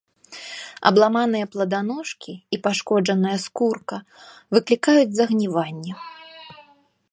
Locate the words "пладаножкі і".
1.55-2.59